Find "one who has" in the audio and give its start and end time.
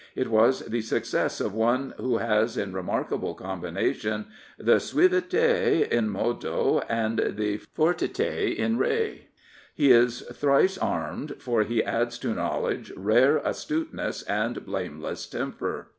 1.53-2.57